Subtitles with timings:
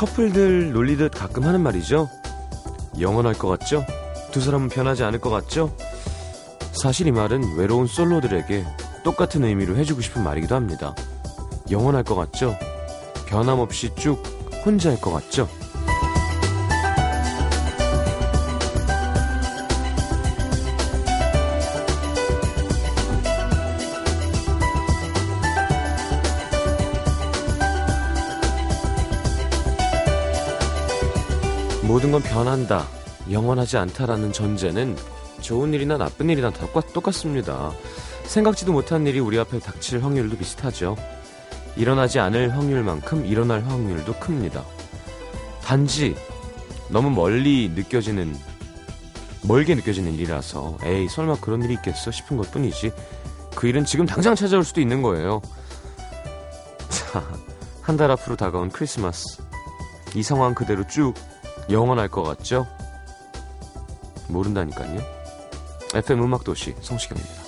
[0.00, 2.08] 커플들 놀리듯 가끔 하는 말이죠.
[2.98, 3.84] 영원할 것 같죠?
[4.32, 5.76] 두 사람은 변하지 않을 것 같죠?
[6.72, 8.64] 사실 이 말은 외로운 솔로들에게
[9.04, 10.94] 똑같은 의미로 해주고 싶은 말이기도 합니다.
[11.70, 12.56] 영원할 것 같죠?
[13.26, 14.22] 변함없이 쭉
[14.64, 15.46] 혼자일 것 같죠?
[31.90, 32.86] 모든 건 변한다,
[33.32, 34.96] 영원하지 않다라는 전제는
[35.40, 37.72] 좋은 일이나 나쁜 일이나 다 똑같습니다.
[38.26, 40.94] 생각지도 못한 일이 우리 앞에 닥칠 확률도 비슷하죠.
[41.74, 44.62] 일어나지 않을 확률만큼 일어날 확률도 큽니다.
[45.64, 46.14] 단지
[46.90, 48.38] 너무 멀리 느껴지는
[49.42, 52.92] 멀게 느껴지는 일이라서 에이 설마 그런 일이 있겠어 싶은 것 뿐이지
[53.56, 55.42] 그 일은 지금 당장 찾아올 수도 있는 거예요.
[56.88, 57.24] 자,
[57.82, 59.42] 한 달 앞으로 다가온 크리스마스.
[60.14, 61.14] 이 상황 그대로 쭉
[61.70, 62.66] 영원할 것 같죠?
[64.28, 65.00] 모른다니까요.
[65.94, 67.39] FM 음악도시 성시경입니다.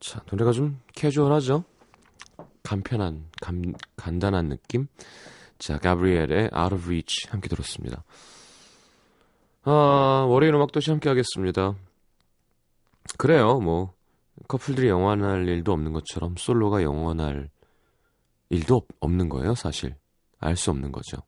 [0.00, 1.64] 자, 노래가 좀 캐주얼하죠?
[2.62, 4.86] 간편한, 간, 간단한 느낌?
[5.58, 8.04] 자, 가브리엘의 Out of Reach 함께 들었습니다.
[9.64, 11.74] 아, 월요일 음악도시 함께 하겠습니다.
[13.18, 13.92] 그래요, 뭐,
[14.46, 17.50] 커플들이 영원할 일도 없는 것처럼 솔로가 영원할
[18.50, 19.96] 일도 없, 없는 거예요, 사실.
[20.40, 21.18] 알 수 없는 거죠.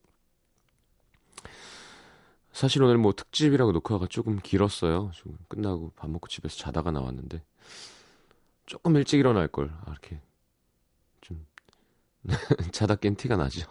[2.53, 5.11] 사실 오늘 뭐 특집이라고 녹화가 조금 길었어요.
[5.15, 7.43] 지금 끝나고 밥 먹고 집에서 자다가 나왔는데.
[8.67, 9.71] 조금 일찍 일어날 걸.
[9.85, 10.21] 아, 이렇게
[11.21, 11.47] 좀
[12.73, 13.67] 자다 깬 티가 나죠.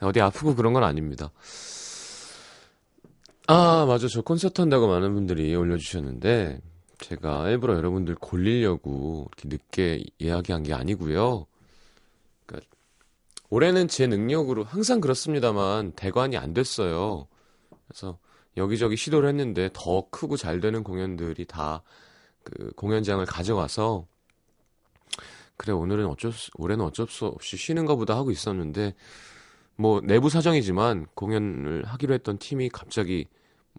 [0.00, 1.30] 어디 아프고 그런 건 아닙니다.
[3.46, 4.08] 아, 맞아.
[4.08, 6.60] 저 콘서트 한다고 많은 분들이 올려주셨는데,
[6.98, 11.46] 제가 일부러 여러분들 골리려고 이렇게 늦게 이야기한 게 아니고요.
[13.50, 17.28] 올해는 제 능력으로 항상 그렇습니다만 대관이 안 됐어요.
[17.86, 18.18] 그래서
[18.56, 21.82] 여기저기 시도를 했는데 더 크고 잘 되는 공연들이 다
[22.46, 24.06] 그 공연장을 가져와서
[25.56, 28.94] 그래 오늘은 어쩔 수, 올해는 어쩔 수 없이 쉬는가 보다 하고 있었는데
[29.74, 33.26] 뭐 내부 사정이지만 공연을 하기로 했던 팀이 갑자기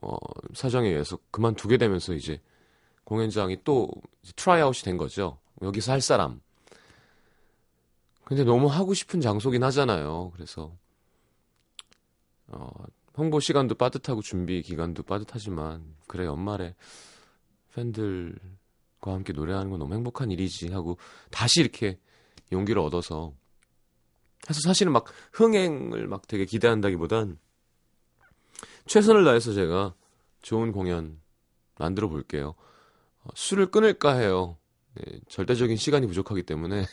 [0.02, 0.20] 뭐
[0.54, 2.42] 사정에 의해서 그만두게 되면서 이제
[3.06, 3.90] 공연장이 또
[4.36, 5.40] tryout이 된 거죠.
[5.62, 6.42] 여기서 할 사람.
[8.28, 10.32] 근데 너무 하고 싶은 장소긴 하잖아요.
[10.36, 10.76] 그래서
[12.48, 12.70] 어,
[13.16, 16.76] 홍보 시간도 빠듯하고 준비 기간도 빠듯하지만 그래 연말에
[17.74, 20.98] 팬들과 함께 노래하는 건 너무 행복한 일이지 하고
[21.32, 22.00] 다시 이렇게
[22.52, 23.34] 용기를 얻어서
[24.50, 27.40] 해서 사실은 막 흥행을 막 되게 기대한다기보단
[28.88, 29.96] 최선을 다해서 제가
[30.42, 31.22] 좋은 공연
[31.80, 32.56] 만들어 볼게요.
[33.24, 34.58] 어, 술을 끊을까 해요.
[34.96, 36.84] 네, 절대적인 시간이 부족하기 때문에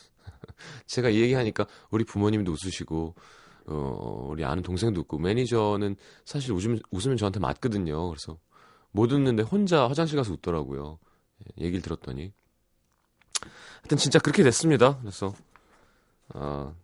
[0.87, 3.15] 제가 이 얘기하니까 우리 부모님도 웃으시고
[3.67, 8.09] 어, 우리 아는 동생도 웃고 매니저는 사실 웃으면, 웃으면 저한테 맞거든요.
[8.09, 8.39] 그래서
[8.91, 10.99] 못 웃는데 혼자 화장실 가서 웃더라고요.
[11.41, 12.33] 예, 얘기를 들었더니
[13.83, 14.99] 하여튼 진짜 그렇게 됐습니다.
[14.99, 15.35] 그래서
[16.29, 16.75] 아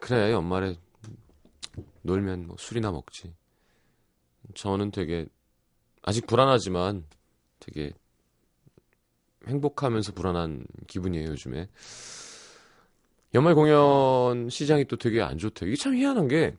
[0.00, 0.76] 그래 연말에
[2.02, 3.34] 놀면 뭐 술이나 먹지.
[4.54, 5.26] 저는 되게
[6.02, 7.04] 아직 불안하지만
[7.60, 7.92] 되게
[9.46, 11.68] 행복하면서 불안한 기분이에요 요즘에.
[13.34, 15.68] 연말 공연 시장이 또 되게 안 좋대요.
[15.68, 16.56] 이게 참 희한한 게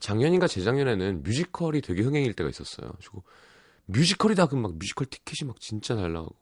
[0.00, 2.92] 작년인가 재작년에는 뮤지컬이 되게 흥행일 때가 있었어요.
[2.98, 3.22] 그리고
[3.86, 6.36] 뮤지컬이다 그럼 막 뮤지컬 티켓이 막 진짜 잘 나가고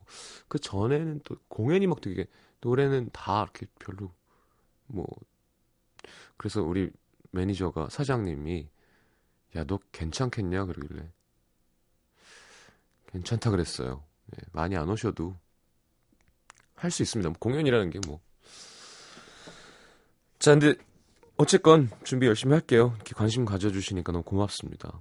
[0.47, 2.25] 그 전에는 또 공연이 막 되게
[2.61, 4.13] 노래는 다 이렇게 별로
[4.87, 5.05] 뭐
[6.37, 6.89] 그래서 우리
[7.31, 8.69] 매니저가 사장님이
[9.55, 11.11] 야 너 괜찮겠냐 그러길래
[13.07, 14.03] 괜찮다 그랬어요.
[14.27, 15.35] 네, 많이 안 오셔도
[16.75, 17.31] 할 수 있습니다.
[17.39, 18.21] 공연이라는 게 뭐.
[20.39, 20.73] 자, 근데
[21.37, 22.93] 어쨌건 준비 열심히 할게요.
[22.95, 24.99] 이렇게 관심 가져주시니까 너무 고맙습니다.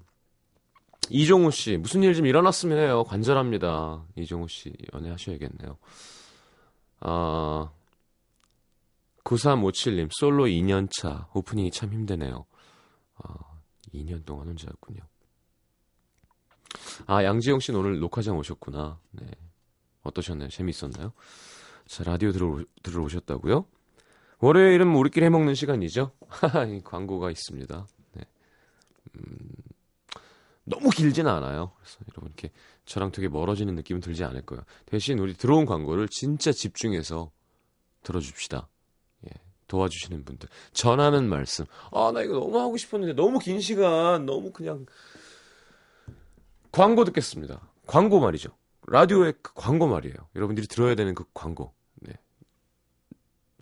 [1.10, 3.04] 이종우 씨, 무슨 일 좀 일어났으면 해요.
[3.04, 4.04] 관절합니다.
[4.16, 5.78] 이종우 씨 연애하셔야겠네요.
[7.00, 7.70] 아,
[9.24, 11.28] 9357님, 솔로 2년차.
[11.34, 12.46] 오프닝이 참 힘드네요.
[13.22, 13.34] 아,
[13.94, 15.00] 2년 동안 혼자였군요.
[17.06, 18.98] 아, 양지영 씨는 오늘 녹화장 오셨구나.
[19.12, 19.26] 네.
[20.02, 20.48] 어떠셨나요?
[20.48, 21.12] 재밌었나요?
[21.86, 23.64] 자, 라디오 들어, 들어오셨다고요?
[24.40, 26.12] 월요일은 우리끼리 해먹는 시간이죠?
[26.84, 27.86] 광고가 있습니다.
[28.12, 28.22] 네.
[29.16, 29.38] 음,
[30.64, 31.72] 너무 길지는 않아요.
[31.76, 32.50] 그래서 여러분 이렇게
[32.84, 34.62] 저랑 되게 멀어지는 느낌은 들지 않을 거예요.
[34.86, 37.30] 대신 우리 들어온 광고를 진짜 집중해서
[38.02, 38.68] 들어줍시다.
[39.26, 39.30] 예,
[39.66, 40.48] 도와주시는 분들.
[40.72, 41.64] 전하는 말씀.
[41.90, 44.86] 아, 나 이거 너무 하고 싶었는데 너무 긴 시간, 너무 그냥.
[46.70, 47.60] 광고 듣겠습니다.
[47.86, 48.50] 광고 말이죠.
[48.86, 50.14] 라디오의 그 광고 말이에요.
[50.36, 51.72] 여러분들이 들어야 되는 그 광고.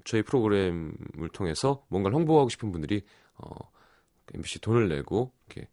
[0.06, 0.10] 네.
[0.10, 3.04] 저희 프로그램을 통해서 뭔가를 홍보하고 싶은 분들이
[3.38, 3.70] 어,
[4.34, 5.68] MBC 돈을 내고 이렇게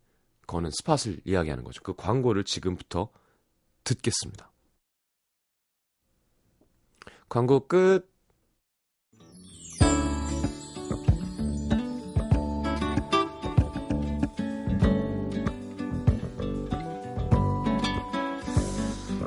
[0.48, 1.82] 거는 스팟을 이야기하는 거죠.
[1.84, 3.10] 그 광고를 지금부터
[3.84, 4.52] 듣겠습니다.
[7.30, 8.12] 광고 끝.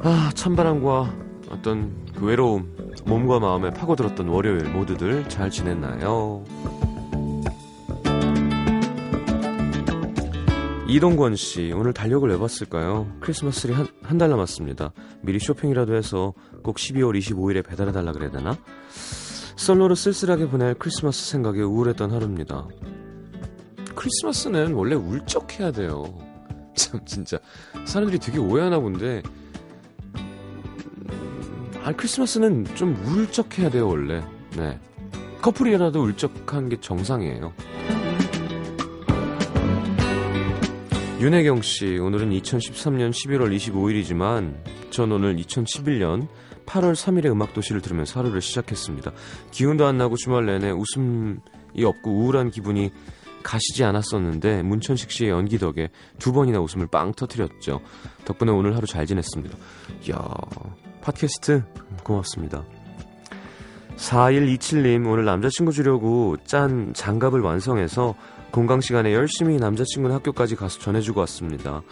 [0.02, 1.16] 아, 찬바람과
[1.50, 6.44] 어떤 그 외로움, 몸과 마음에 파고들었던 월요일 모두들 잘 지냈나요?
[10.88, 13.08] 이동권 씨, 오늘 달력을 왜 봤을까요?
[13.20, 14.92] 크리스마스리 한, 한 달 남았습니다.
[15.22, 16.32] 미리 쇼핑이라도 해서
[16.62, 18.56] 꼭 12월 25일에 배달해달라 그래야 되나?
[19.56, 22.68] 솔로로 쓸쓸하게 보낼 크리스마스 생각에 우울했던 하루입니다.
[23.96, 26.04] 크리스마스는 원래 울적해야 돼요.
[26.76, 27.38] 참, 진짜.
[27.84, 29.22] 사람들이 되게 오해하나 본데,
[31.86, 34.20] 아, 크리스마스는 좀 울적해야 돼요, 원래.
[34.56, 34.76] 네.
[35.40, 37.52] 커플이라도 울적한 게 정상이에요.
[41.20, 44.56] 윤혜경 씨, 오늘은 2013년 11월 25일이지만
[44.90, 46.26] 전 오늘 2011년
[46.66, 49.12] 8월 3일에 음악 도시를 들으면서 하루를 시작했습니다.
[49.52, 51.38] 기운도 안 나고 주말 내내 웃음이
[51.84, 52.90] 없고 우울한 기분이
[53.44, 57.80] 가시지 않았었는데 문천식 씨의 연기 덕에 두 번이나 웃음을 빵 터트렸죠.
[58.24, 59.56] 덕분에 오늘 하루 잘 지냈습니다.
[60.08, 60.18] 이야,
[61.06, 61.62] 팟캐스트
[62.02, 62.64] 고맙습니다.
[63.96, 68.16] 4127님, 오늘 남자친구 주려고 짠 장갑을 완성해서
[68.50, 71.82] 공강 시간에 열심히 남자친구는 학교까지 가서 전해주고 왔습니다.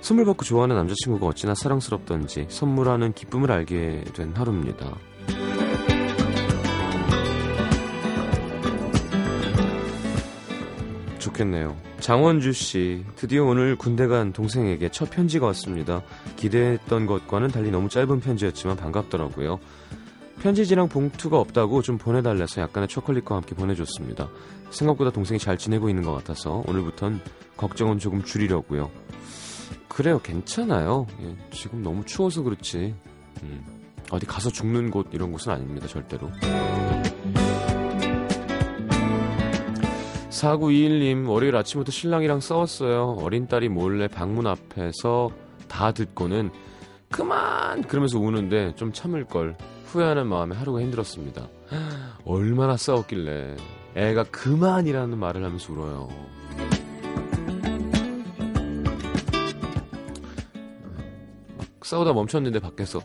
[0.00, 4.96] 선물 받고 좋아하는 남자친구가 어찌나 사랑스럽던지 선물하는 기쁨을 알게 된 하루입니다.
[11.20, 11.85] 좋겠네요.
[12.00, 16.02] 장원주 씨, 드디어 오늘 군대 간 동생에게 첫 편지가 왔습니다.
[16.36, 19.58] 기대했던 것과는 달리 너무 짧은 편지였지만 반갑더라고요.
[20.40, 24.28] 편지지랑 봉투가 없다고 좀 보내달래서 약간의 초콜릿과 함께 보내줬습니다.
[24.70, 27.20] 생각보다 동생이 잘 지내고 있는 것 같아서 오늘부턴
[27.56, 28.90] 걱정은 조금 줄이려고요.
[29.88, 31.06] 그래요, 괜찮아요.
[31.22, 32.94] 예, 지금 너무 추워서 그렇지.
[33.42, 33.64] 음,
[34.10, 36.30] 어디 가서 죽는 곳 이런 곳은 아닙니다, 절대로.
[40.36, 43.16] 4921님, 월요일 아침부터 신랑이랑 싸웠어요.
[43.20, 45.30] 어린 딸이 몰래 방문 앞에서
[45.66, 46.50] 다 듣고는
[47.10, 47.82] 그만!
[47.82, 49.56] 그러면서 우는데 좀 참을걸.
[49.86, 51.48] 후회하는 마음에 하루가 힘들었습니다.
[52.26, 53.56] 얼마나 싸웠길래
[53.94, 56.08] 애가 그만이라는 말을 하면서 울어요.
[61.82, 63.00] 싸우다 멈췄는데 밖에서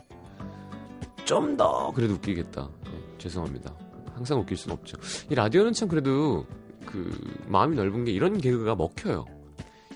[1.24, 2.68] 좀 더 그래도 웃기겠다.
[2.84, 3.72] 네, 죄송합니다.
[4.14, 4.98] 항상 웃길 순 없죠.
[5.30, 6.44] 이 라디오는 참 그래도
[6.86, 7.10] 그
[7.48, 9.24] 마음이 넓은 게 이런 개그가 먹혀요.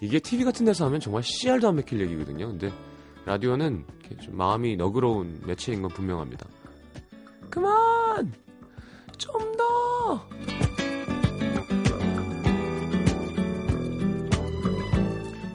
[0.01, 2.49] 이게 TV 같은 데서 하면 정말 씨알도 안 맥힐 얘기거든요.
[2.49, 2.71] 근데
[3.25, 3.85] 라디오는
[4.21, 6.47] 좀 마음이 너그러운 매체인 건 분명합니다.
[7.51, 8.33] 그만!
[9.19, 10.27] 좀 더!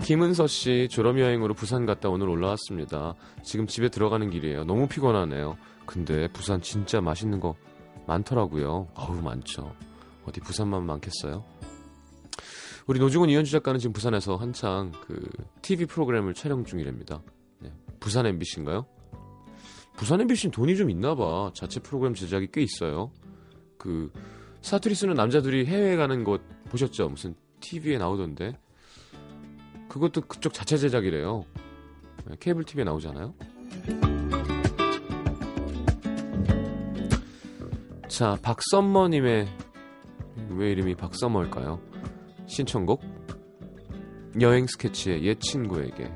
[0.03, 3.15] 김은서 씨 졸업 여행으로 부산 갔다 오늘 올라왔습니다.
[3.43, 4.65] 지금 집에 들어가는 길이에요.
[4.65, 5.55] 너무 피곤하네요.
[5.85, 7.55] 근데 부산 진짜 맛있는 거
[8.07, 8.89] 많더라고요.
[8.95, 9.73] 아우 많죠.
[10.25, 11.43] 어디 부산만 많겠어요?
[12.87, 15.29] 우리 노중훈 이현주 작가는 지금 부산에서 한창 그
[15.61, 17.21] TV 프로그램을 촬영 중이랍니다.
[17.59, 17.71] 네.
[17.99, 18.85] 부산 MBC인가요?
[19.95, 21.51] 부산 MBC는 돈이 좀 있나 봐.
[21.53, 23.11] 자체 프로그램 제작이 꽤 있어요.
[23.77, 24.11] 그
[24.61, 27.09] 사투리 쓰는 남자들이 해외에 가는 것 보셨죠?
[27.09, 28.57] 무슨 TV에 나오던데.
[29.89, 31.45] 그것도 그쪽 자체 제작이래요.
[32.25, 33.33] 네, 케이블 TV에 나오잖아요.
[38.07, 39.47] 자, 박선머님의
[40.49, 41.79] 왜 이름이 박서머일까요?
[42.47, 43.01] 신청곡
[44.41, 46.09] 여행 스케치의 옛 친구에게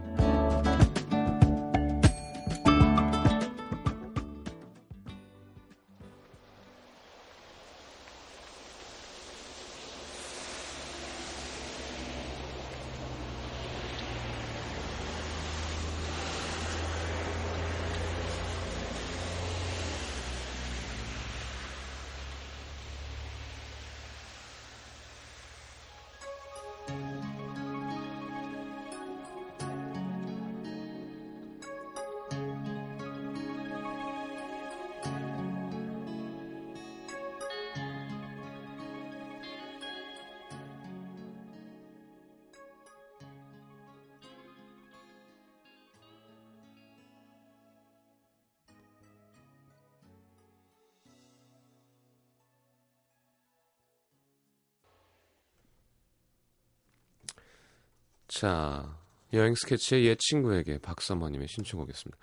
[58.36, 59.00] 자,
[59.32, 62.18] 여행 스케치의 옛 친구에게 박사모님의 신청곡이었습니다.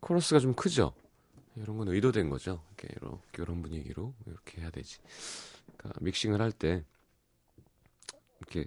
[0.00, 0.92] 코러스가 좀 크죠?
[1.56, 2.62] 이런 건 의도된 거죠.
[2.76, 4.98] 이렇게 이렇게 이런 분위기로 이렇게 해야 되지.
[5.78, 6.84] 그러니까 믹싱을 할 때
[8.40, 8.66] 이렇게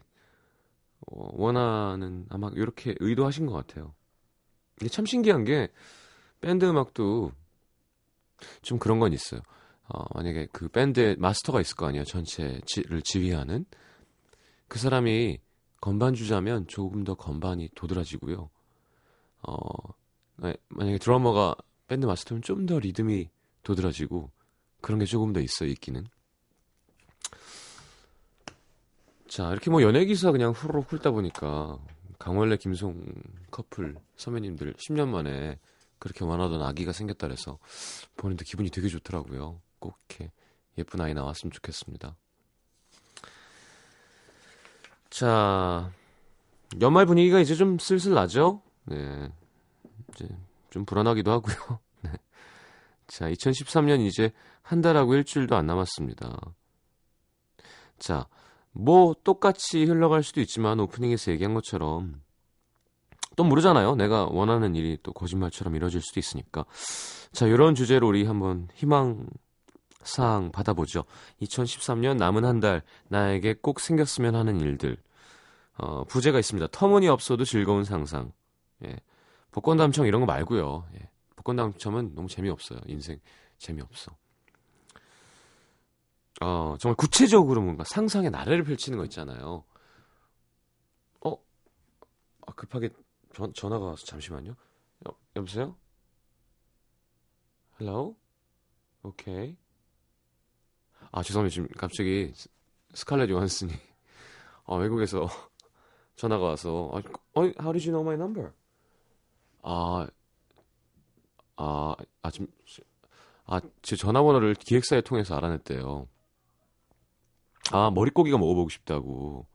[1.02, 3.94] 어, 원하는 아마 이렇게 의도하신 것 같아요.
[4.82, 5.68] 이게 참 신기한 게
[6.42, 7.32] 밴드 음악도
[8.64, 9.42] 좀 그런 건 있어요.
[9.88, 12.06] 어, 만약에 그 밴드에 마스터가 있을 거 아니에요.
[12.06, 13.66] 전체를 지휘하는
[14.68, 15.42] 그 사람이
[15.82, 18.50] 건반 주자면 조금 더 건반이 도드라지고요.
[19.44, 19.54] 어,
[20.38, 21.56] 네, 만약에 드러머가
[21.88, 23.30] 밴드 마스터면 좀 더 리듬이
[23.64, 24.32] 도드라지고
[24.82, 26.06] 그런 게 조금 더 있어요, 있기는.
[29.28, 31.78] 자, 이렇게 뭐 연예 기사 그냥 후루룩 훑다 보니까
[32.18, 33.04] 강원래 김송
[33.52, 35.60] 커플 선배님들 10년 만에
[36.00, 37.60] 그렇게 원하던 아기가 생겼다 그래서
[38.16, 39.62] 본인도 기분이 되게 좋더라고요.
[39.80, 40.32] 꼭 이렇게
[40.78, 42.16] 예쁜 아이 나왔으면 좋겠습니다.
[45.18, 45.92] 자,
[46.80, 48.62] 연말 분위기가 이제 좀 슬슬 나죠?
[48.86, 49.32] 네.
[50.14, 50.28] 이제
[50.70, 51.80] 좀 불안하기도 하고요.
[52.04, 52.12] 네.
[53.08, 54.32] 자, 2013년 이제
[54.62, 56.40] 한 달하고 일주일도 안 남았습니다.
[57.98, 58.28] 자,
[58.72, 62.22] 뭐 똑같이 흘러갈 수도 있지만 오프닝에서 얘기한 것처럼
[63.36, 63.96] 또 모르잖아요.
[63.96, 66.64] 내가 원하는 일이 또 거짓말처럼 이루어질 수도 있으니까.
[67.32, 69.28] 자, 이런 주제로 우리 한번 희망
[70.04, 71.06] 사항 받아보죠.
[71.42, 74.98] 2013년 남은 한 달 나에게 꼭 생겼으면 하는 일들.
[75.78, 76.68] 어, 부제가 있습니다.
[76.72, 78.32] 터무니없어도 즐거운 상상.
[78.84, 78.96] 예.
[79.52, 80.88] 복권 당첨 이런 거 말고요.
[80.96, 81.10] 예.
[81.36, 82.80] 복권 당첨은 너무 재미없어요.
[82.88, 83.20] 인생
[83.58, 84.12] 재미없어.
[86.42, 89.64] 어, 정말 구체적으로 뭔가 상상의 나래를 펼치는 거 있잖아요.
[91.22, 91.32] 어?
[92.46, 92.90] 아, 급하게
[93.34, 94.52] 전, 전화가 와서 잠시만요.
[95.08, 95.76] 여, 여보세요?
[97.80, 98.16] Hello?
[99.04, 99.56] 오케이.
[101.12, 101.54] 아, 죄송합니다.
[101.54, 102.34] 지금 갑자기
[102.94, 103.74] 스칼렛 요한슨이
[104.66, 105.28] 아, 외국에서
[106.18, 108.52] 전화가 와서 어, how did you know my number?
[109.62, 110.08] 아,
[111.56, 112.48] 아, 아, 지금
[113.46, 116.08] 아, 제 전화번호를 기획사에 통해서 알아냈대요.
[117.72, 119.46] 아, 머릿고기가 먹어보고 싶다고.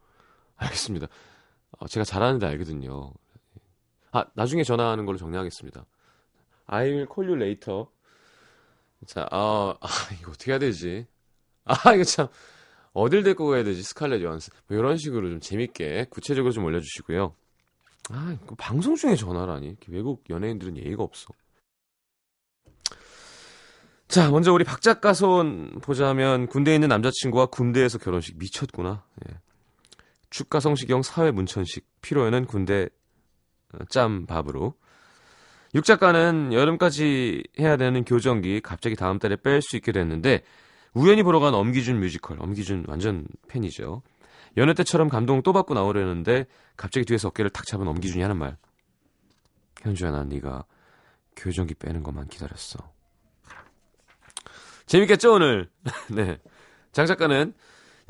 [0.56, 1.08] 알겠습니다.
[1.78, 3.12] 어, 제가 잘하는데 알거든요.
[4.12, 5.84] 아, 나중에 전화하는 걸로 정리하겠습니다.
[6.66, 7.86] I will call you later.
[9.06, 9.88] 자, 아, 아
[10.20, 11.06] 이거 어떻게 해야 되지?
[11.64, 12.28] 아, 이거 참,
[12.92, 13.82] 어딜 데리고 가야 되지?
[13.82, 14.50] 스칼렛 요한스.
[14.68, 17.34] 뭐 이런 식으로 좀 재밌게, 구체적으로 좀 올려주시고요.
[18.10, 19.76] 아, 방송 중에 전화라니.
[19.88, 21.28] 외국 연예인들은 예의가 없어.
[24.08, 29.06] 자, 먼저 우리 박 작가 소원 보자면 군대에 있는 남자친구와 군대에서 결혼식 미쳤구나.
[29.26, 29.34] 예.
[30.28, 32.88] 축가 성시경 사회 문천식 피로연은 군대
[33.88, 34.74] 짬밥으로.
[35.74, 40.42] 육 작가는 여름까지 해야 되는 교정기 갑자기 다음 달에 뺄 수 있게 됐는데
[40.94, 42.36] 우연히 보러 간 엄기준 뮤지컬.
[42.40, 44.02] 엄기준 완전 팬이죠.
[44.56, 46.46] 연애 때처럼 감동 또 받고 나오려는데
[46.76, 48.56] 갑자기 뒤에서 어깨를 탁 잡은 엄기준이 하는 말.
[49.80, 50.64] 현주야 난 네가
[51.36, 52.78] 교정기 빼는 것만 기다렸어.
[54.86, 55.70] 재밌겠죠 오늘?
[56.14, 56.38] 네.
[56.92, 57.54] 장 작가는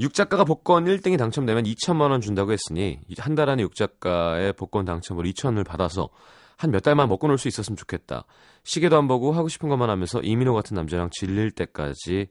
[0.00, 5.64] 6작가가 복권 1등이 당첨되면 2천만 원 준다고 했으니 한 달 안에 6작가의 복권 당첨으로 2천을
[5.64, 6.08] 받아서
[6.56, 8.24] 한 몇 달만 먹고 놀 수 있었으면 좋겠다.
[8.64, 12.28] 시계도 안 보고 하고 싶은 것만 하면서 이민호 같은 남자랑 질릴 때까지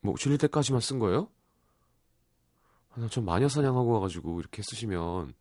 [0.00, 1.28] 뭐 질릴 때까지만 쓴 거예요?
[2.92, 5.34] 아, 나좀 마녀 사냥하고 와가지고 이렇게 쓰시면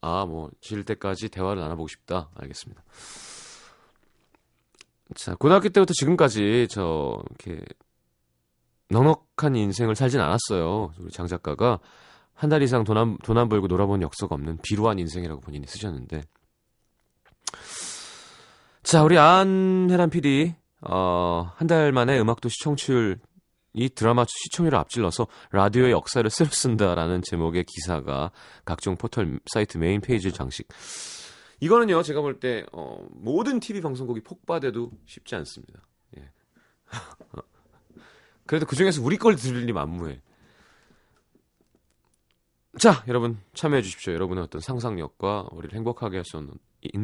[0.00, 2.30] 아 뭐 질릴 때까지 대화를 나눠보고 싶다.
[2.36, 2.82] 알겠습니다.
[5.14, 7.62] 자 고등학교 때부터 지금까지 저 이렇게
[8.90, 10.92] 넉넉한 인생을 살진 않았어요.
[10.98, 11.80] 우리 장 작가가
[12.34, 16.22] 한 달 이상 돈 안, 돈안 벌고 놀아본 역사가 없는 비루한 인생이라고 본인이 쓰셨는데.
[18.82, 20.54] 자, 우리 안혜란 PD,
[20.86, 23.18] 어, 한 달 만에 음악도 시청률,
[23.72, 28.30] 이 드라마 시청률을 앞질러서 라디오의 역사를 새로 쓴다라는 제목의 기사가
[28.64, 30.68] 각종 포털 사이트 메인 페이지 장식.
[31.60, 35.80] 이거는요, 제가 볼 때, 어, 모든 TV 방송국이 폭파돼도 쉽지 않습니다.
[36.18, 36.30] 예.
[38.46, 40.20] 그래도 그 중에서 우리 걸 들을 리 만무해.
[42.78, 44.12] 자, 여러분 참여해 주십시오.
[44.12, 46.52] 여러분의 어떤 상상력과 우리를 행복하게 할 수 있는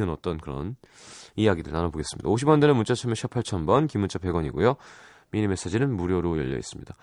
[0.08, 0.76] 어떤 그런
[1.36, 2.28] 이야기들 나눠보겠습니다.
[2.28, 4.76] 50원 되는 문자 참여 샵 8000번, 긴 문자 100원이고요.
[5.30, 6.94] 미니 메시지는 무료로 열려 있습니다.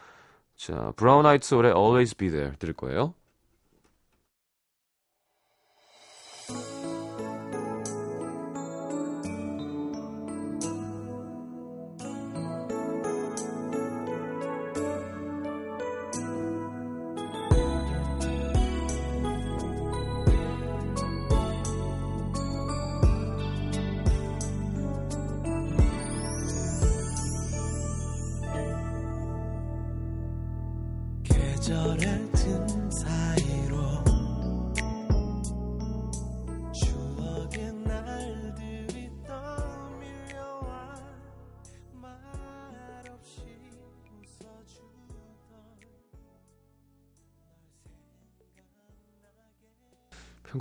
[0.55, 3.13] 자, 브라운 아이트 소울의 Always Be There 들을 거예요.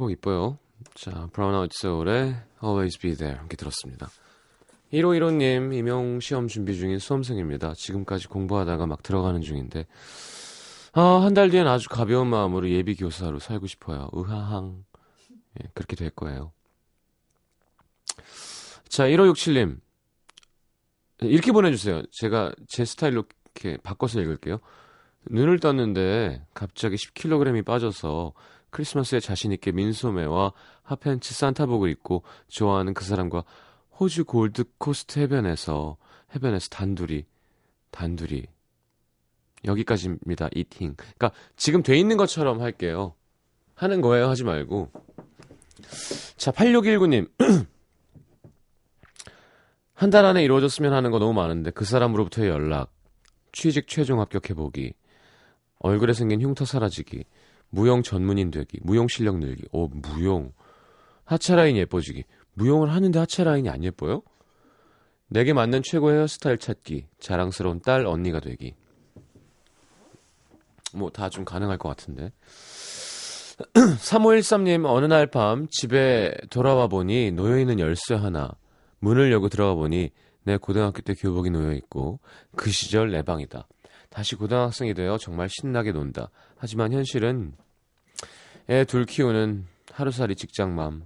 [0.06, 0.58] 곡 이뻐요.
[0.94, 4.08] 자, 브라운 아이드 소울의 Always Be There 함께 들었습니다.
[4.92, 7.74] 1515님, 임용 시험 준비 중인 수험생입니다.
[7.74, 9.86] 지금까지 공부하다가 막 들어가는 중인데,
[10.92, 14.08] 아, 한 달 뒤엔 아주 가벼운 마음으로 예비 교사로 살고 싶어요.
[14.16, 14.84] 으하항.
[15.60, 16.52] 예, 그렇게 될 거예요.
[18.88, 19.80] 자, 1567님.
[21.22, 22.02] 이렇게 보내주세요.
[22.12, 23.24] 제가 제 스타일로
[23.56, 24.60] 이렇게 바꿔서 읽을게요.
[25.30, 28.32] 눈을 떴는데 갑자기 10kg이 빠져서
[28.70, 33.44] 크리스마스에 자신있게 민소매와 핫팬츠 산타복을 입고 좋아하는 그 사람과
[33.98, 35.96] 호주 골드코스트 해변에서
[36.34, 37.24] 해변에서 단둘이
[37.90, 38.46] 단둘이
[39.64, 40.48] 여기까지입니다.
[40.54, 40.94] 이팅.
[40.96, 43.14] 그러니까 지금 돼 있는 것처럼 할게요.
[43.74, 44.28] 하는 거예요.
[44.28, 44.90] 하지 말고.
[46.36, 47.30] 자, 8619님.
[49.96, 52.92] 한 달 안에 이루어졌으면 하는 거 너무 많은데 그 사람으로부터의 연락,
[53.52, 54.92] 취직 최종 합격해보기,
[55.78, 57.24] 얼굴에 생긴 흉터 사라지기,
[57.70, 60.52] 무용 전문인 되기, 무용 실력 늘기, 오, 무용.
[61.24, 62.24] 하체 라인 예뻐지기.
[62.54, 64.22] 무용을 하는데 하체 라인이 안 예뻐요?
[65.28, 68.74] 내게 맞는 최고 헤어스타일 찾기, 자랑스러운 딸 언니가 되기.
[70.94, 72.32] 뭐 다 좀 가능할 것 같은데.
[73.74, 78.50] 3513님, 어느 날 밤 집에 돌아와 보니 놓여 있는 열쇠 하나,
[79.00, 80.10] 문을 열고 들어가 보니
[80.44, 82.20] 내 고등학교 때 교복이 놓여 있고
[82.54, 83.66] 그 시절 내 방이다.
[84.16, 86.30] 다시 고등학생이 되어 정말 신나게 논다.
[86.56, 87.54] 하지만 현실은
[88.70, 91.04] 애 둘 키우는 하루살이 직장맘.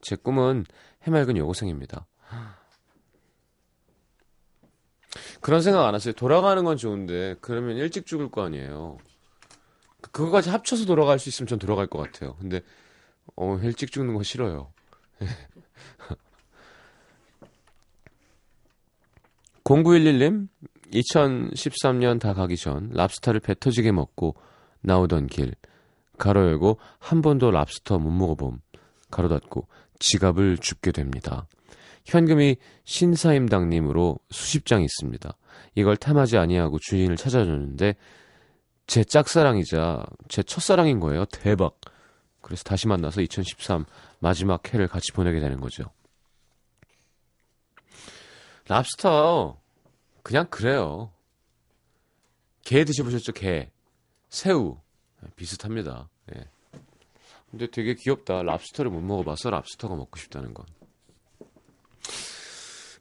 [0.00, 0.66] 제 꿈은
[1.02, 2.06] 해맑은 여고생입니다.
[5.40, 6.12] 그런 생각 안 하세요?
[6.12, 8.96] 돌아가는 건 좋은데 그러면 일찍 죽을 거 아니에요.
[10.12, 12.36] 그거까지 합쳐서 돌아갈 수 있으면 전 돌아갈 것 같아요.
[12.36, 12.60] 근데
[13.34, 14.72] 어 일찍 죽는 거 싫어요.
[19.64, 20.46] 0911님
[20.92, 24.36] 2013년 다 가기 전 랍스타를 배 터지게 먹고
[24.80, 25.54] 나오던 길
[26.18, 28.60] 가로 열고 한 번도 랍스터 못 먹어봄
[29.10, 29.66] 가로 닫고
[29.98, 31.46] 지갑을 줍게 됩니다.
[32.04, 35.36] 현금이 신사임당님으로 수십 장 있습니다.
[35.74, 37.94] 이걸 탐하지 아니하고 주인을 찾아줬는데
[38.86, 41.24] 제 짝사랑이자 제 첫사랑인 거예요.
[41.26, 41.80] 대박.
[42.40, 43.84] 그래서 다시 만나서 2013
[44.18, 45.84] 마지막 해를 같이 보내게 되는 거죠.
[48.68, 49.61] 랍스터
[50.22, 51.12] 그냥 그래요.
[52.64, 53.32] 게 드셔보셨죠?
[53.32, 53.70] 게.
[54.28, 54.78] 새우.
[55.36, 56.08] 비슷합니다.
[56.34, 56.48] 예.
[57.50, 58.42] 근데 되게 귀엽다.
[58.42, 60.64] 랍스터를 못 먹어봐서 랍스터가 먹고 싶다는 건.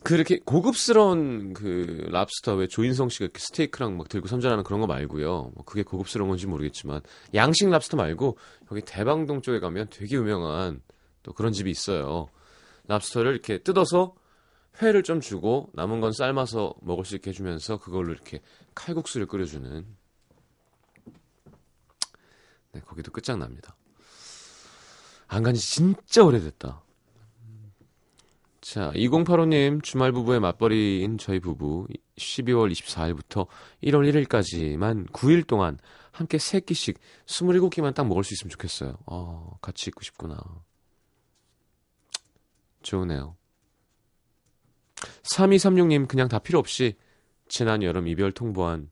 [0.04, 5.52] 그렇게 고급스러운 그 랍스터 왜 조인성 씨가 이렇게 스테이크랑 막 들고 선전하는 그런 거 말고요.
[5.54, 7.02] 뭐 그게 고급스러운 건지 모르겠지만
[7.36, 8.38] 양식 랍스터 말고
[8.72, 10.82] 여기 대방동 쪽에 가면 되게 유명한
[11.22, 12.28] 또 그런 집이 있어요.
[12.88, 14.16] 랍스터를 이렇게 뜯어서
[14.82, 18.42] 회를 좀 주고 남은 건 삶아서 먹을 수 있게 해주면서 그걸로 이렇게
[18.76, 19.86] 칼국수를 끓여주는
[22.74, 23.76] 네 거기도 끝장납니다.
[25.28, 26.82] 안 간지 진짜 오래됐다.
[28.62, 33.48] 자, 2085님, 주말 부부의 맞벌이인 저희 부부, 12월 24일부터
[33.84, 35.80] 1월 1일까지만 9일 동안
[36.12, 38.98] 함께 3끼씩 27끼만 딱 먹을 수 있으면 좋겠어요.
[39.08, 40.38] 어, 같이 있고 싶구나.
[42.84, 43.36] 좋으네요.
[45.24, 46.96] 3236님, 그냥 다 필요 없이
[47.48, 48.90] 지난 여름 이별 통보한,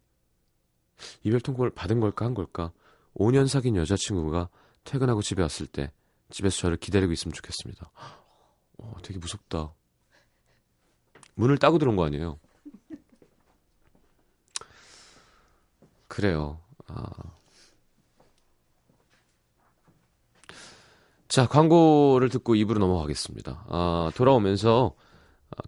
[1.24, 2.72] 이별 통보를 받은 걸까, 한 걸까?
[3.16, 4.50] 5년 사귄 여자친구가
[4.84, 5.92] 퇴근하고 집에 왔을 때
[6.30, 7.92] 집에서 저를 기다리고 있으면 좋겠습니다.
[8.78, 9.74] 어, 되게 무섭다.
[11.36, 12.40] 문을 따고 들어온 거 아니에요?
[16.08, 16.60] 그래요.
[16.88, 17.06] 아.
[21.28, 23.66] 자, 광고를 듣고 입으로 넘어가겠습니다.
[23.70, 24.96] 아, 돌아오면서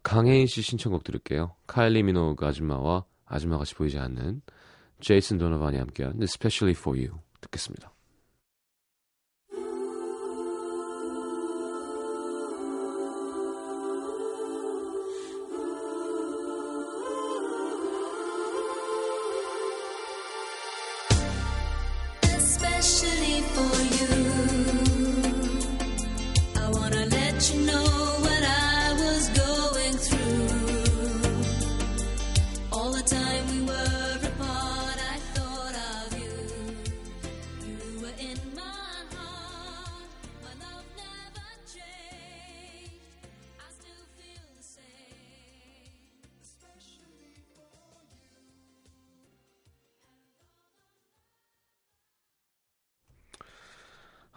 [0.04, 1.56] 강혜인 씨 신청곡 들을게요.
[1.68, 4.42] 카일리 미노그 아줌마와 아줌마 같이 보이지 않는
[5.00, 7.92] 제이슨 도너반이 함께한 Especially for You 듣겠습니다.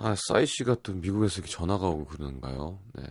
[0.05, 2.79] 아, 싸이 씨가 또 미국에서 전화가 오고 그러는가요?
[2.93, 3.05] 네.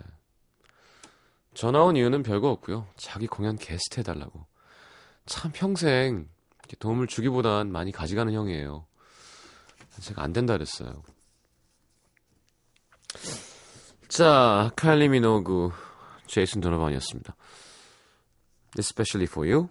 [1.55, 2.87] 전화 온 이유는 별거 없고요.
[2.97, 4.45] 자기 공연 게스트 해달라고.
[5.25, 6.29] 참 평생
[6.77, 8.85] 도움을 주기보단 많이 가져가는 형이에요.
[10.01, 11.01] 제가 안 된다 그랬어요.
[14.07, 15.71] 자, 칼리 미노그,
[16.27, 17.35] 제이슨 도너반이었습니다.
[18.77, 19.67] Especially for you.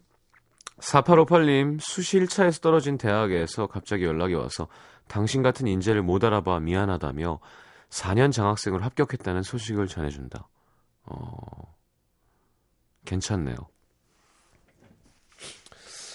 [0.81, 4.67] 4858님, 수시 1차에서 떨어진 대학에서 갑자기 연락이 와서
[5.13, 7.39] 당신 같은 인재를 못 알아봐 미안하다며
[7.91, 10.49] 4년 장학생으로 합격했다는 소식을 전해준다.
[11.05, 11.77] 어,
[13.05, 13.55] 괜찮네요.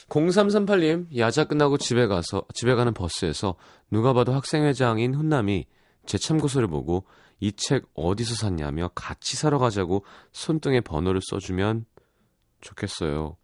[0.09, 3.53] 0338님, 야자 끝나고 집에 가서, 집에 가는 버스에서
[3.91, 5.67] 누가 봐도 학생회장인 훈남이
[6.07, 7.05] 제 참고서를 보고
[7.39, 11.85] 이 책 어디서 샀냐며 같이 사러 가자고 손등에 번호를 써주면
[12.61, 13.37] 좋겠어요.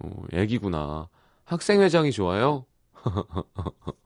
[0.00, 1.08] 어, 애기구나.
[1.44, 2.66] 학생회장이 좋아요?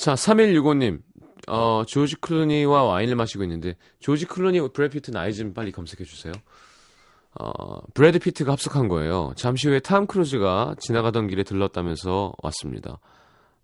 [0.00, 1.02] 자, 3165님.
[1.46, 6.32] 어, 조지 클루니와 와인을 마시고 있는데, 조지 클루니, 브래드 피트 나이 좀 빨리 검색해 주세요.
[7.38, 9.34] 어, 브래드 피트가 합석한 거예요.
[9.36, 12.98] 잠시 후에 탐 크루즈가 지나가던 길에 들렀다면서 왔습니다.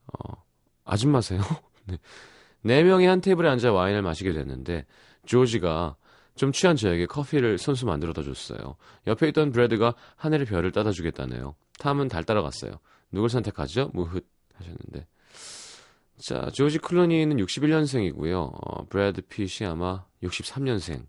[0.09, 0.45] 어,
[0.85, 1.41] 아줌마세요?
[1.89, 1.97] 네.
[2.61, 4.85] 네 명이 한 테이블에 앉아 와인을 마시게 됐는데,
[5.25, 5.97] 조지가
[6.35, 8.77] 좀 취한 저에게 커피를 손수 만들어다 줬어요.
[9.07, 11.55] 옆에 있던 브래드가 하늘의 별을 따다 주겠다네요.
[11.79, 12.73] 탐은 달 따라갔어요.
[13.11, 13.91] 누굴 선택하죠?
[13.95, 14.21] 무흐
[14.57, 15.07] 하셨는데.
[16.19, 18.51] 자, 조지 클루니는 61년생이고요.
[18.55, 21.07] 어, 브래드 핏이 아마 63년생.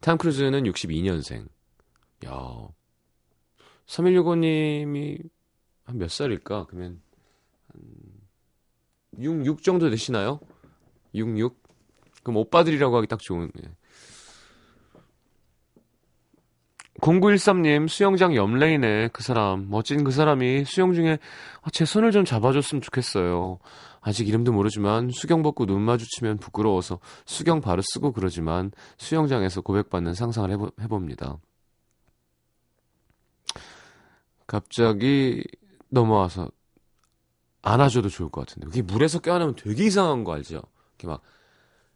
[0.00, 1.48] 탐 크루즈는 62년생.
[2.26, 2.68] 야.
[3.86, 5.28] 3165님이
[5.84, 6.66] 한 몇 살일까?
[6.68, 7.00] 그러면
[7.72, 7.80] 한
[9.20, 10.40] 6, 6 정도 되시나요?
[11.14, 11.62] 6, 6?
[12.22, 13.50] 그럼 오빠들이라고 하기 딱 좋은.
[13.62, 13.70] 예.
[17.00, 21.18] 0913님, 수영장 옆레인에 그 사람, 멋진 그 사람이 수영 중에
[21.62, 23.58] 아, 제 손을 좀 잡아줬으면 좋겠어요.
[24.00, 30.50] 아직 이름도 모르지만 수경 벗고 눈 마주치면 부끄러워서 수경 바로 쓰고 그러지만 수영장에서 고백받는 상상을
[30.50, 31.38] 해보, 해봅니다.
[34.46, 35.42] 갑자기
[35.88, 36.50] 넘어와서
[37.62, 38.68] 안아줘도 좋을 것 같은데.
[38.68, 40.62] 그게 물에서 껴안으면 되게 이상한 거 알죠?
[40.90, 41.20] 이렇게 막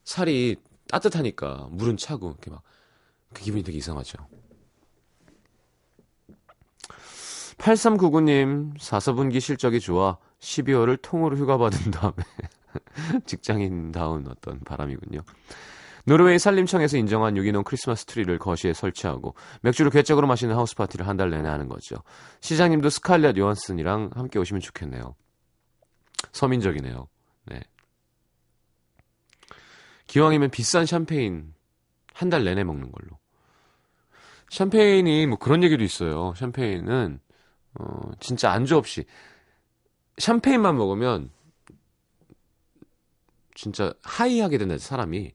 [0.02, 0.56] 살이
[0.88, 2.62] 따뜻하니까 물은 차고 이렇게 막
[3.32, 4.18] 그 기분이 되게 이상하죠.
[7.60, 12.14] 8399님, 4서분기 실적이 좋아 12월을 통으로 휴가 받은 다음에
[13.26, 15.20] 직장인다운 어떤 바람이군요.
[16.06, 21.28] 노르웨이 산림청에서 인정한 유기농 크리스마스 트리를 거실에 설치하고 맥주를 괴짝으로 마시는 하우스 파티를 한 달
[21.30, 21.96] 내내 하는 거죠.
[22.40, 25.14] 시장님도 스칼렛 요한슨이랑 함께 오시면 좋겠네요.
[26.32, 27.06] 서민적이네요.
[27.46, 27.60] 네.
[30.06, 31.52] 기왕이면 비싼 샴페인
[32.14, 33.18] 한 달 내내 먹는 걸로.
[34.50, 36.32] 샴페인이 뭐 그런 얘기도 있어요.
[36.36, 37.20] 샴페인은
[37.74, 39.04] 어 진짜 안주 없이.
[40.18, 41.30] 샴페인만 먹으면
[43.54, 45.32] 진짜 하이하게 된다 사람이.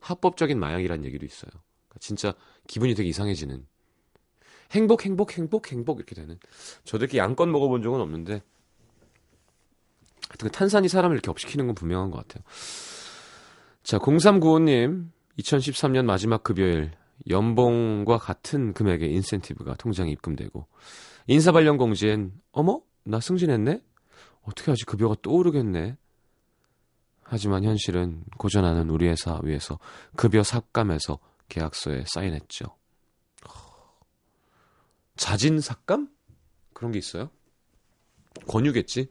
[0.00, 1.50] 합법적인 마약이라는 얘기도 있어요.
[1.50, 2.34] 그러니까 진짜
[2.66, 3.66] 기분이 되게 이상해지는.
[4.72, 6.38] 행복 행복 행복 행복 이렇게 되는.
[6.84, 8.42] 저도 이렇게 양껏 먹어본 적은 없는데
[10.32, 12.42] 하여튼 그 탄산이 사람을 이렇게 업시키는 건 분명한 것 같아요.
[13.82, 15.08] 자, 0395님,
[15.38, 16.92] 2013년 마지막 급여일,
[17.28, 20.66] 연봉과 같은 금액의 인센티브가 통장에 입금되고,
[21.26, 22.80] 인사 발령 공지엔, 어머?
[23.04, 23.82] 나 승진했네?
[24.42, 24.84] 어떻게 하지?
[24.84, 25.96] 급여가 또 오르겠네?
[27.22, 29.78] 하지만 현실은 고전하는 우리 회사 위에서
[30.16, 32.66] 급여 삭감해서 계약서에 사인했죠.
[35.16, 36.08] 자진 삭감?
[36.72, 37.30] 그런 게 있어요?
[38.48, 39.08] 권유겠지?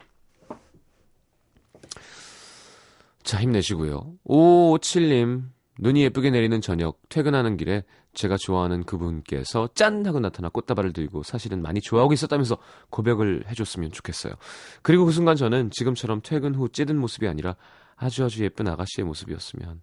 [3.24, 4.17] 자, 힘내시고요.
[4.26, 10.06] 557님, 눈이 예쁘게 내리는 저녁, 퇴근하는 길에 제가 좋아하는 그분께서 짠!
[10.06, 12.58] 하고 나타나 꽃다발을 들고 사실은 많이 좋아하고 있었다면서
[12.89, 14.34] 고백을 해줬으면 좋겠어요.
[14.82, 17.56] 그리고 그 순간 저는 지금처럼 퇴근 후 찌든 모습이 아니라
[17.95, 19.82] 아주 아주 예쁜 아가씨의 모습이었으면.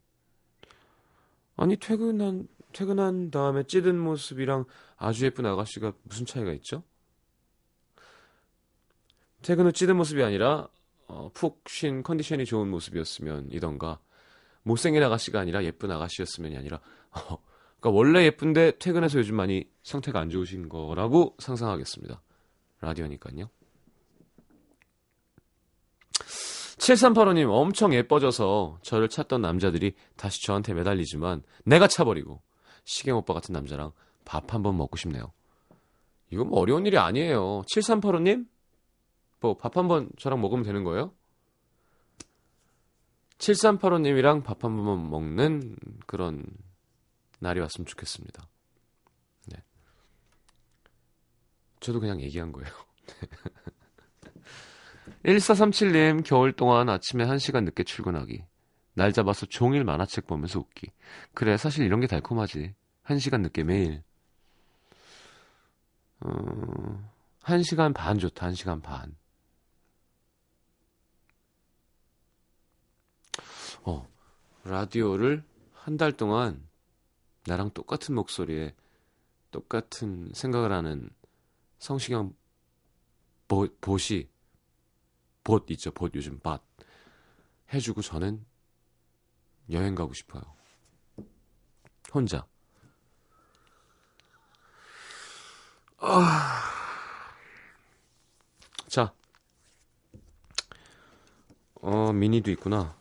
[1.57, 4.65] 아니, 퇴근한, 퇴근한 다음에 찌든 모습이랑
[4.97, 6.83] 아주 예쁜 아가씨가 무슨 차이가 있죠?
[9.43, 10.69] 퇴근 후 찌든 모습이 아니라
[11.07, 13.99] 어, 푹 쉰 컨디션이 좋은 모습이었으면 이던가
[14.63, 17.39] 못생긴 아가씨가 아니라 예쁜 아가씨였으면이 아니라 어,
[17.81, 22.21] 그러니까 원래 예쁜데 퇴근해서 요즘 많이 상태가 안 좋으신 거라고 상상하겠습니다.
[22.81, 23.49] 라디오니까요.
[26.79, 32.41] 7385님 엄청 예뻐져서 저를 찾던 남자들이 다시 저한테 매달리지만 내가 차버리고
[32.85, 33.93] 시경 오빠 같은 남자랑
[34.25, 35.33] 밥 한번 먹고 싶네요.
[36.31, 37.63] 이건 뭐 어려운 일이 아니에요.
[37.75, 38.47] 7385님
[39.41, 41.13] 뭐 밥 한번 저랑 먹으면 되는 거예요?
[43.39, 46.45] 7385님이랑 밥 한 번만 먹는 그런
[47.39, 48.49] 날이 왔으면 좋겠습니다.
[49.47, 49.63] 네.
[51.81, 52.69] 저도 그냥 얘기한 거예요.
[55.25, 58.45] 1437님, 겨울 동안 아침에 1시간 늦게 출근하기.
[58.95, 60.91] 날 잡아서 종일 만화책 보면서 웃기.
[61.35, 62.75] 그래, 사실 이런 게 달콤하지.
[63.05, 64.03] 1시간 늦게 매일.
[66.21, 67.11] 어,
[67.43, 69.17] 1시간 반 좋다, 1시간 반.
[73.85, 74.07] 어,
[74.65, 76.68] 라디오를 한 달 동안
[77.49, 78.75] 나랑 똑같은 목소리에
[79.51, 81.09] 똑같은 생각을 하는
[81.79, 82.37] 성시경
[83.49, 84.29] 보, 보시
[85.43, 86.63] 봇 있죠 봇 요즘 밭.
[87.73, 88.45] 해주고 저는
[89.71, 90.43] 여행 가고 싶어요.
[92.13, 92.47] 혼자.
[95.99, 96.71] 아...
[98.89, 99.15] 자.
[101.77, 102.98] 어, 미니도 있구나.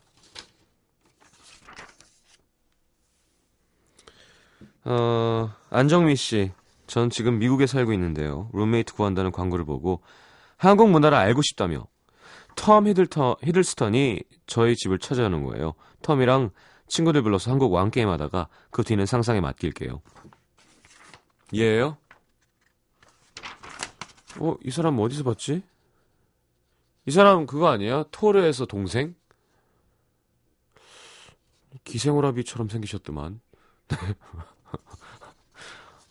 [4.87, 6.51] 어, 안정미 씨.
[6.87, 8.49] 전 지금 미국에 살고 있는데요.
[8.53, 10.01] 룸메이트 구한다는 광고를 보고
[10.55, 11.85] 한국 문화를 알고 싶다며
[12.55, 15.73] 텀 히들터, 히들스턴이 저희 집을 찾아오는 거예요.
[16.01, 16.51] 텀이랑
[16.87, 20.01] 친구들 불러서 한국 왕게임 하다가 그 뒤는 상상에 맡길게요.
[21.53, 21.97] 얘예요?
[24.39, 25.63] 어, 이 사람 어디서 봤지?
[27.05, 28.05] 이 사람 그거 아니에요?
[28.11, 29.15] 토르에서 동생?
[31.83, 33.41] 기생오라비처럼 생기셨더만.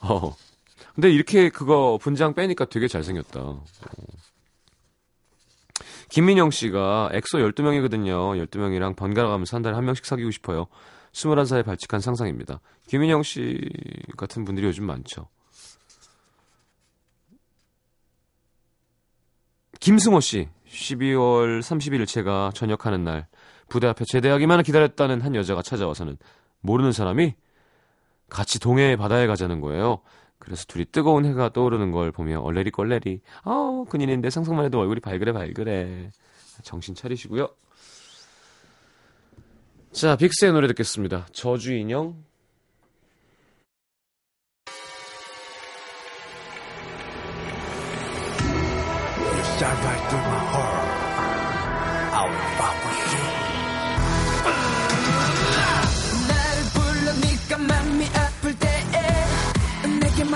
[0.01, 0.35] 어.
[0.95, 3.41] 근데 이렇게 그거 분장 빼니까 되게 잘생겼다.
[3.41, 3.65] 어.
[6.09, 8.47] 김민영 씨가 엑소 12명이거든요.
[8.47, 10.67] 12명이랑 번갈아 가면서 한 달에 한 명씩 사귀고 싶어요.
[11.13, 12.61] 21살에 발칙한 상상입니다.
[12.87, 13.59] 김민영 씨
[14.17, 15.29] 같은 분들이 요즘 많죠.
[19.81, 23.29] 김승호 씨, 12월 30일 제가 전역하는 날
[23.69, 26.17] 부대 앞에 제대하기만을 기다렸다는 한 여자가 찾아와서는
[26.61, 27.35] 모르는 사람이
[28.29, 30.01] 같이 동해 바다에 가자는 거예요.
[30.39, 35.33] 그래서 둘이 뜨거운 해가 떠오르는 걸 보며 얼레리 껄레리 아우 그년인데 상상만 해도 얼굴이 발그레
[35.33, 36.11] 발그레
[36.63, 37.49] 정신 차리시고요.
[39.93, 41.27] 자 빅스의 노래 듣겠습니다.
[41.33, 42.23] 저주 인형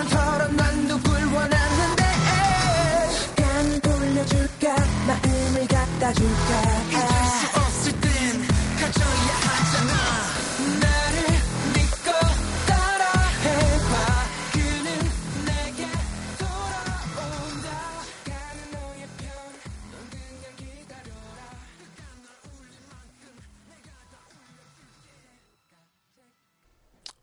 [0.00, 2.04] 내게만 털어난 누굴 원하는데?
[3.12, 4.76] 시간 돌려줄까?
[5.06, 6.80] 마음을 갖다 줄까?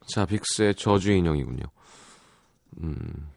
[0.10, 1.77] 자, 빅스의 저주 인형이군요.
[2.82, 3.32] 음.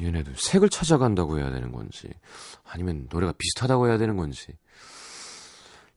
[0.00, 2.08] 얘네도 색을 찾아간다고 해야 되는 건지,
[2.64, 4.56] 아니면 노래가 비슷하다고 해야 되는 건지.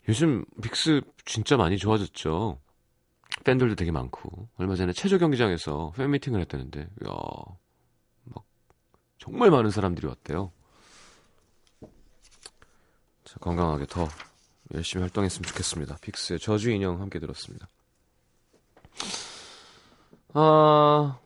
[0.07, 2.59] 요즘 빅스 진짜 많이 좋아졌죠.
[3.43, 4.49] 팬들도 되게 많고.
[4.57, 7.13] 얼마 전에 체조 경기장에서 팬미팅을 했다는데, 야,
[8.23, 8.43] 막,
[9.17, 10.51] 정말 많은 사람들이 왔대요.
[13.25, 14.07] 자, 건강하게 더
[14.73, 15.97] 열심히 활동했으면 좋겠습니다.
[16.01, 17.67] 빅스의 저주 인형 함께 들었습니다.
[20.33, 21.19] 아,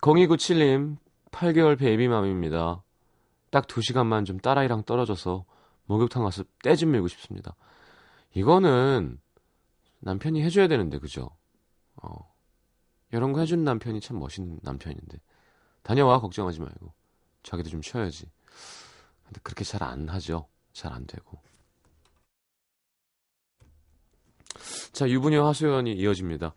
[0.00, 0.96] 0297님,
[1.30, 2.82] 8개월 베이비맘입니다.
[3.50, 5.44] 딱 2시간만 좀 딸아이랑 떨어져서
[5.86, 7.56] 목욕탕 가서 때좀 밀고 싶습니다.
[8.34, 9.18] 이거는
[10.00, 11.30] 남편이 해줘야 되는데, 그죠?
[12.02, 12.30] 어.
[13.12, 15.20] 이런 거 해준 남편이 참 멋있는 남편인데.
[15.82, 16.92] 다녀와, 걱정하지 말고.
[17.42, 18.26] 자기도 좀 쉬어야지.
[19.24, 20.46] 근데 그렇게 잘 안 하죠.
[20.72, 21.40] 잘 안 되고.
[24.92, 26.54] 자, 유부녀 하소연이 이어집니다.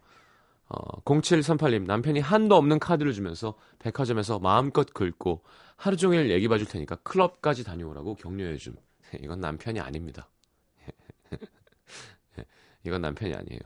[0.74, 5.44] 어, 0738님, 남편이 한도 없는 카드를 주면서 백화점에서 마음껏 긁고
[5.76, 8.76] 하루 종일 얘기 봐줄 테니까 클럽까지 다녀오라고 격려해 줌.
[9.22, 10.30] 이건 남편이 아닙니다.
[12.86, 13.60] 이건 남편이 아니에요.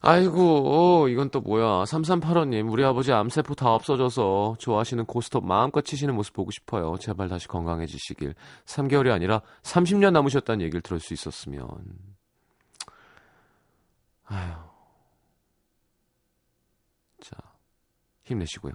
[0.00, 1.84] 아이고, 어, 이건 또 뭐야.
[1.84, 6.96] 3385님, 우리 아버지 암세포 다 없어져서 좋아하시는 고스톱 마음껏 치시는 모습 보고 싶어요.
[7.00, 8.34] 제발 다시 건강해지시길.
[8.66, 11.66] 3개월이 아니라 30년 남으셨다는 얘기를 들을 수 있었으면.
[14.26, 14.54] 아휴.
[17.22, 17.36] 자,
[18.24, 18.72] 힘내시고요.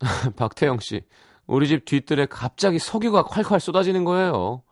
[0.36, 1.02] 박태영 씨,
[1.46, 4.62] 우리 집 뒤뜰에 갑자기 석유가 콸콸 쏟아지는 거예요.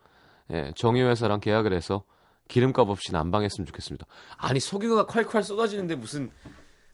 [0.51, 2.03] 예, 정유회사랑 계약을 해서
[2.47, 4.05] 기름값 없이 난방했으면 좋겠습니다.
[4.37, 6.31] 아니, 석유가 콸콸 쏟아지는데 무슨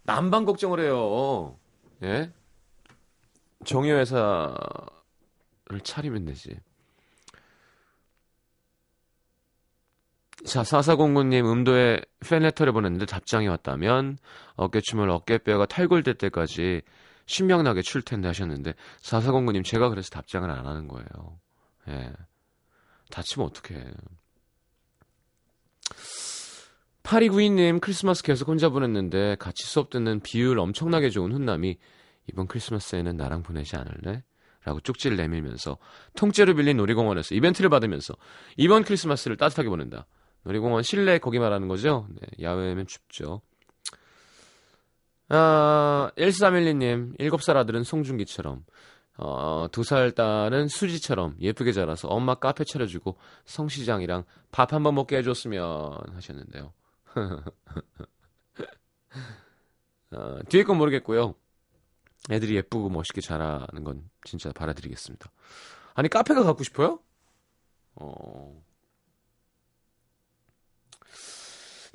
[0.04, 1.58] 난방 걱정을 해요.
[2.04, 2.32] 예?
[3.66, 4.56] 정유회사를
[5.84, 6.60] 차리면 되지.
[10.46, 14.18] 자, 4409님 음도에 팬레터를 보냈는데 답장이 왔다면
[14.56, 16.82] 어깨춤을 어깨뼈가 탈골될 때까지
[17.26, 21.40] 신명나게 출 텐데 하셨는데 4409님 제가 그래서 답장을 안 하는 거예요.
[21.90, 22.12] 예.
[23.12, 23.86] 다치면 어떡해.
[27.04, 31.78] 8292님 크리스마스 계속 혼자 보냈는데 같이 수업 듣는 비율 엄청나게 좋은 훈남이
[32.28, 34.24] 이번 크리스마스에는 나랑 보내지 않을래?
[34.64, 35.78] 라고 쪽지를 내밀면서
[36.16, 38.14] 통째로 빌린 놀이공원에서 이벤트를 받으면서
[38.58, 40.06] 이번 크리스마스를 따뜻하게 보낸다.
[40.44, 42.08] 놀이공원 실내 거기 말하는 거죠?
[42.10, 43.42] 네, 야외면 춥죠.
[45.30, 48.66] 아, 1312님, 7살 아들은 송중기처럼,
[49.18, 56.74] 어, 2살 딸은 수지처럼 예쁘게 자라서 엄마 카페 차려주고 성시장이랑 밥 한번 먹게 해줬으면 하셨는데요.
[60.12, 61.36] 어, 뒤에 건 모르겠고요.
[62.32, 65.30] 애들이 예쁘고 멋있게 자라는 건 진짜 바라드리겠습니다.
[65.94, 67.00] 아니, 카페가 갖고 싶어요?
[67.96, 68.69] 어.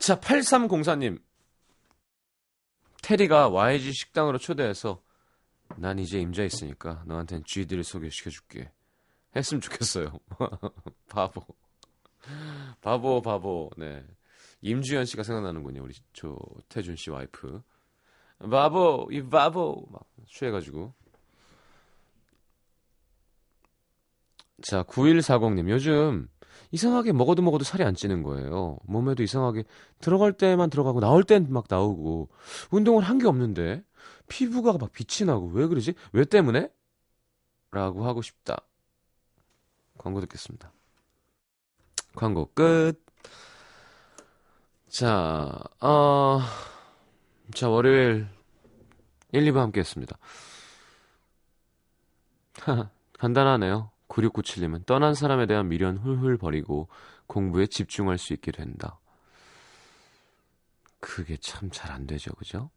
[0.05, 1.19] 자, 8304님.
[3.03, 5.03] 테리가 YG 식당으로 초대해서
[5.79, 8.71] 난 이제 임자 있으니까 너한텐 쥐들을 소개시켜줄게.
[9.35, 10.13] 했으면 좋겠어요.
[11.09, 11.47] 바보.
[12.83, 13.71] 바보, 바보.
[13.79, 14.05] 네.
[14.61, 15.83] 임주현 씨가 생각나는군요.
[15.83, 17.63] 우리 조태준 씨 와이프.
[18.51, 19.87] 바보, 이 바보.
[19.91, 20.93] 막 취해가지고.
[24.65, 25.71] 자, 9140님.
[25.71, 26.29] 요즘
[26.73, 28.79] 이상하게 먹어도 먹어도 살이 안 찌는 거예요.
[28.85, 29.65] 몸에도 이상하게
[30.01, 32.29] 들어갈 때만 들어가고 나올 땐 막 나오고
[32.71, 33.83] 운동을 한 게 없는데
[34.29, 35.95] 피부가 막 빛이 나고 왜 그러지?
[36.13, 36.69] 왜 때문에?
[37.71, 38.57] 라고 하고 싶다.
[39.99, 40.73] 광고 듣겠습니다.
[42.15, 42.95] 광고 끝.
[44.89, 46.41] 자, 어,
[47.55, 48.27] 자, 월요일
[49.33, 50.17] 1, 2부 함께 했습니다.
[53.19, 53.91] 간단하네요.
[54.15, 56.89] 9697님은 떠난 사람에 대한 미련 훌훌 버리고
[57.27, 59.01] 공부에 집중할 수 있게 된다.
[61.01, 62.71] 그게 참 잘 안 되죠, 그죠?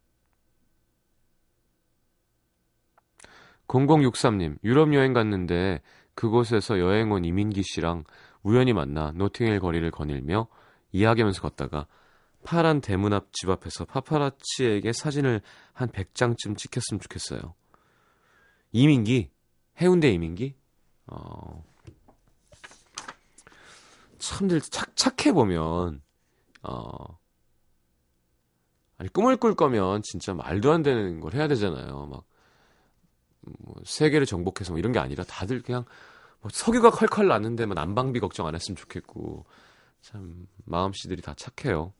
[3.68, 5.82] 0063님, 유럽 여행 갔는데
[6.16, 8.06] 그곳에서 여행 온 이민기 씨랑
[8.44, 10.48] 우연히 만나 노팅힐 거리를 거닐며
[10.92, 11.86] 이야기하면서 걷다가
[12.44, 15.42] 파란 대문 앞 집 앞에서 파파라치에게 사진을
[15.74, 17.54] 한 100장쯤 찍혔으면 좋겠어요.
[18.72, 19.32] 이민기?
[19.82, 20.56] 해운대 이민기?
[21.08, 21.64] 어,
[24.20, 26.02] 참들 착, 착해 보면,
[26.64, 27.20] 어,
[28.98, 32.08] 아니, 꿈을 꿀 거면 진짜 말도 안 되는 걸 해야 되잖아요.
[32.08, 32.24] 막,
[33.42, 35.86] 뭐, 세계를 정복해서 뭐 이런 게 아니라 다들 그냥,
[36.42, 39.46] 뭐 석유가 컬컬 나는데 뭐 난방비 걱정 안 했으면 좋겠고,
[40.02, 41.94] 참, 마음씨들이 다 착해요.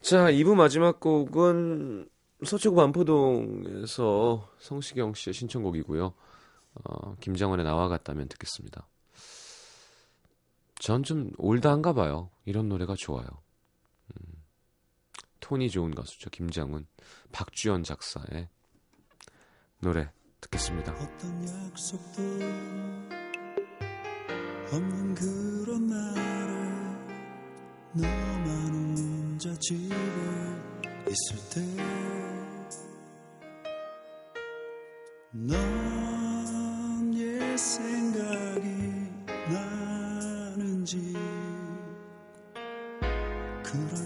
[0.00, 2.08] 자, 2부 마지막 곡은
[2.44, 6.14] 서초구 반포동에서 성시경 씨의 신청곡이고요.
[6.84, 8.86] 어, 김정은의 나와 같다면 듣겠습니다.
[10.78, 12.30] 전 좀 올드한가 봐요.
[12.44, 13.26] 이런 노래가 좋아요.
[13.26, 14.42] 음,
[15.40, 16.30] 톤이 좋은 가수죠.
[16.30, 16.86] 김정은,
[17.32, 18.48] 박주연 작사의
[19.80, 20.10] 노래
[20.40, 20.94] 듣겠습니다.
[24.72, 26.60] 없는 그런 날에
[27.94, 29.94] 너만 혼자 집에
[31.08, 31.36] 있을
[35.32, 36.05] 때너
[37.56, 38.60] 생각이
[39.48, 41.14] 나는지
[43.62, 44.05] 때